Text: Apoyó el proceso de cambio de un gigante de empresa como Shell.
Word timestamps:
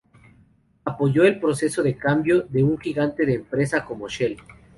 Apoyó 0.83 1.25
el 1.25 1.39
proceso 1.39 1.83
de 1.83 1.95
cambio 1.95 2.41
de 2.41 2.63
un 2.63 2.79
gigante 2.79 3.23
de 3.23 3.35
empresa 3.35 3.85
como 3.85 4.07
Shell. 4.09 4.35